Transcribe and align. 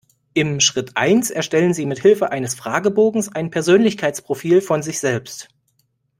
In 0.33 0.59
Schritt 0.61 0.97
eins 0.97 1.29
erstellen 1.29 1.75
Sie 1.75 1.85
mithilfe 1.85 2.31
eines 2.31 2.55
Fragebogens 2.55 3.29
ein 3.35 3.51
Persönlichkeitsprofil 3.51 4.59
von 4.61 4.81
sich 4.81 4.97
selbst. 4.99 5.49